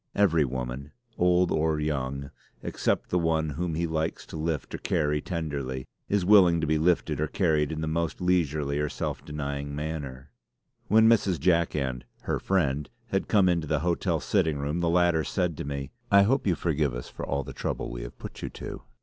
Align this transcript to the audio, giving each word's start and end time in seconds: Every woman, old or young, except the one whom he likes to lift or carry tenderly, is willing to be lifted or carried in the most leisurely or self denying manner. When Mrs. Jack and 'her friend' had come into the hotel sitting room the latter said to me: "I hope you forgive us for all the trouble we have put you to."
Every 0.15 0.45
woman, 0.45 0.93
old 1.15 1.51
or 1.51 1.79
young, 1.79 2.31
except 2.63 3.09
the 3.11 3.19
one 3.19 3.51
whom 3.51 3.75
he 3.75 3.85
likes 3.85 4.25
to 4.25 4.35
lift 4.35 4.73
or 4.73 4.79
carry 4.79 5.21
tenderly, 5.21 5.85
is 6.09 6.25
willing 6.25 6.59
to 6.59 6.65
be 6.65 6.79
lifted 6.79 7.21
or 7.21 7.27
carried 7.27 7.71
in 7.71 7.81
the 7.81 7.87
most 7.87 8.19
leisurely 8.19 8.79
or 8.79 8.89
self 8.89 9.23
denying 9.23 9.75
manner. 9.75 10.31
When 10.87 11.07
Mrs. 11.07 11.39
Jack 11.39 11.75
and 11.75 12.03
'her 12.21 12.39
friend' 12.39 12.89
had 13.09 13.27
come 13.27 13.47
into 13.47 13.67
the 13.67 13.81
hotel 13.81 14.19
sitting 14.19 14.57
room 14.57 14.79
the 14.79 14.89
latter 14.89 15.23
said 15.23 15.55
to 15.57 15.63
me: 15.65 15.91
"I 16.09 16.23
hope 16.23 16.47
you 16.47 16.55
forgive 16.55 16.95
us 16.95 17.07
for 17.07 17.23
all 17.23 17.43
the 17.43 17.53
trouble 17.53 17.91
we 17.91 18.01
have 18.01 18.17
put 18.17 18.41
you 18.41 18.49
to." 18.49 18.81